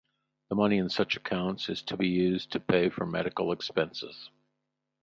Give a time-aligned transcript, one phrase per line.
[0.49, 4.31] The money in such accounts is to be used to pay for medical expenses.